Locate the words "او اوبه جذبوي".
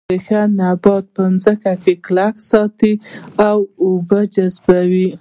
3.47-5.07